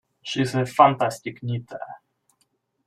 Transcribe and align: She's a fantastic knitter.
She's 0.23 0.55
a 0.55 0.65
fantastic 0.65 1.43
knitter. 1.43 1.77